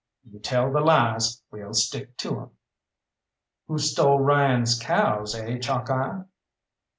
"You 0.23 0.39
tell 0.39 0.71
the 0.71 0.79
lies, 0.81 1.43
we'll 1.51 1.75
stick 1.75 2.17
to 2.17 2.39
'em!" 2.41 2.49
"Who 3.67 3.77
stole 3.77 4.19
Ryan's 4.19 4.79
cows, 4.79 5.35
eh, 5.35 5.59
Chalkeye?" 5.59 6.23